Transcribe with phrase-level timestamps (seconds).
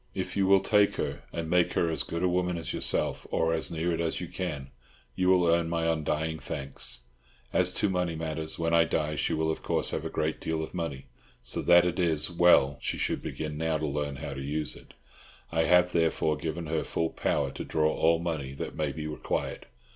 [0.15, 3.53] If you will take her, and make her as good a woman as yourself, or
[3.53, 4.71] as near it as you can,
[5.13, 7.01] you will earn my undying thanks.
[7.53, 10.63] As to money matters, when I die she will of course have a great deal
[10.63, 11.05] of money,
[11.43, 14.95] so that it is well she should begin now to learn how to use it;
[15.51, 19.67] I have, therefore, given her full power to draw all money that may be required.